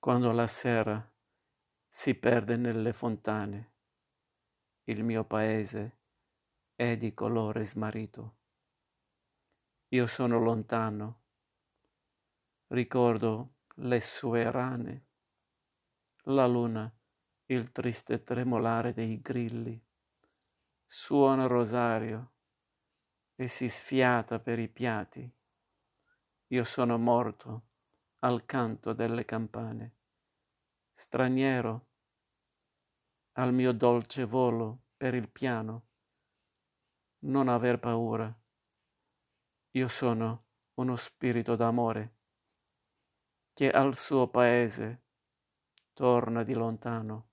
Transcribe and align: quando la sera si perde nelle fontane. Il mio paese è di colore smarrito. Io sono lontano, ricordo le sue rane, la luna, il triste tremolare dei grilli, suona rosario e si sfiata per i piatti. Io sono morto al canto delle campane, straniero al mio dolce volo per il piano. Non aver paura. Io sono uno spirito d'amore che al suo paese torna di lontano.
quando 0.00 0.30
la 0.30 0.46
sera 0.46 1.12
si 1.88 2.14
perde 2.14 2.56
nelle 2.56 2.92
fontane. 2.92 3.72
Il 4.84 5.02
mio 5.02 5.24
paese 5.24 5.98
è 6.76 6.96
di 6.96 7.12
colore 7.14 7.66
smarrito. 7.66 8.36
Io 9.88 10.06
sono 10.06 10.38
lontano, 10.38 11.22
ricordo 12.68 13.56
le 13.76 14.00
sue 14.00 14.48
rane, 14.50 15.06
la 16.24 16.46
luna, 16.46 16.90
il 17.46 17.72
triste 17.72 18.22
tremolare 18.22 18.92
dei 18.92 19.20
grilli, 19.20 19.84
suona 20.84 21.46
rosario 21.46 22.34
e 23.34 23.48
si 23.48 23.68
sfiata 23.68 24.38
per 24.38 24.60
i 24.60 24.68
piatti. 24.68 25.28
Io 26.48 26.64
sono 26.64 26.96
morto 26.98 27.67
al 28.20 28.44
canto 28.44 28.92
delle 28.92 29.24
campane, 29.24 29.96
straniero 30.92 31.86
al 33.32 33.52
mio 33.52 33.72
dolce 33.72 34.24
volo 34.24 34.86
per 34.96 35.14
il 35.14 35.28
piano. 35.28 35.86
Non 37.20 37.48
aver 37.48 37.78
paura. 37.78 38.32
Io 39.72 39.88
sono 39.88 40.46
uno 40.74 40.96
spirito 40.96 41.54
d'amore 41.54 42.16
che 43.52 43.70
al 43.70 43.94
suo 43.94 44.28
paese 44.28 45.04
torna 45.92 46.42
di 46.42 46.54
lontano. 46.54 47.27